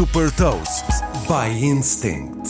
[0.00, 0.86] Super Toast
[1.28, 2.48] by Instinct.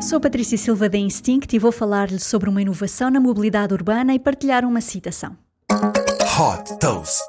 [0.00, 4.18] Sou Patrícia Silva da Instinct e vou falar-lhe sobre uma inovação na mobilidade urbana e
[4.18, 5.36] partilhar uma citação.
[5.70, 7.22] Hot Toast.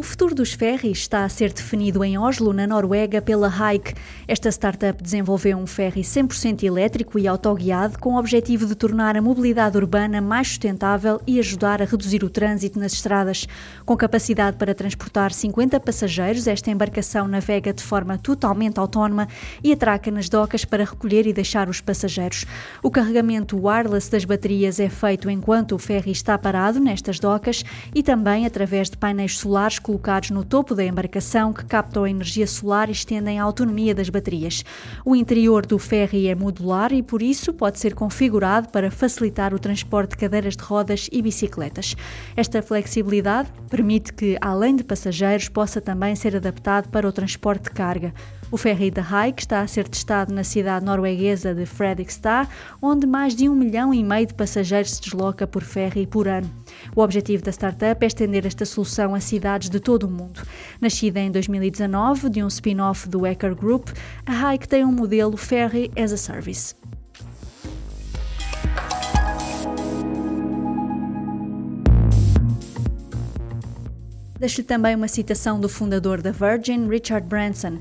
[0.00, 3.92] O futuro dos ferries está a ser definido em Oslo, na Noruega, pela Hike.
[4.26, 9.20] Esta startup desenvolveu um ferry 100% elétrico e autoguiado com o objetivo de tornar a
[9.20, 13.46] mobilidade urbana mais sustentável e ajudar a reduzir o trânsito nas estradas.
[13.84, 19.28] Com capacidade para transportar 50 passageiros, esta embarcação navega de forma totalmente autónoma
[19.62, 22.46] e atraca nas docas para recolher e deixar os passageiros.
[22.82, 27.62] O carregamento wireless das baterias é feito enquanto o ferry está parado nestas docas
[27.94, 32.46] e também através de painéis solares colocados no topo da embarcação que captam a energia
[32.46, 34.64] solar e estendem a autonomia das baterias.
[35.04, 39.58] O interior do ferry é modular e, por isso, pode ser configurado para facilitar o
[39.58, 41.96] transporte de cadeiras de rodas e bicicletas.
[42.36, 47.70] Esta flexibilidade permite que, além de passageiros, possa também ser adaptado para o transporte de
[47.70, 48.14] carga.
[48.52, 52.48] O ferry da Hike está a ser testado na cidade norueguesa de Fredrikstad,
[52.80, 56.59] onde mais de um milhão e meio de passageiros se desloca por ferry por ano.
[56.94, 60.42] O objetivo da startup é estender esta solução a cidades de todo o mundo.
[60.80, 63.88] Nascida em 2019 de um spin-off do Ecker Group,
[64.26, 66.74] a Hike tem um modelo Ferry as a Service.
[74.40, 77.78] Deixo-lhe também uma citação do fundador da Virgin, Richard Branson.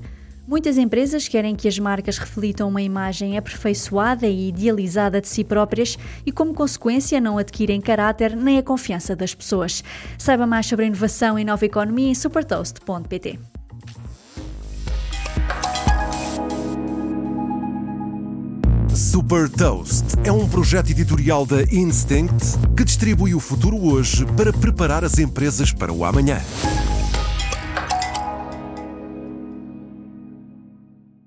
[0.49, 5.95] Muitas empresas querem que as marcas reflitam uma imagem aperfeiçoada e idealizada de si próprias
[6.25, 9.83] e, como consequência, não adquirem caráter nem a confiança das pessoas.
[10.17, 13.37] Saiba mais sobre inovação e nova economia em supertoast.pt.
[18.95, 25.05] Super Toast é um projeto editorial da Instinct que distribui o futuro hoje para preparar
[25.05, 26.41] as empresas para o amanhã.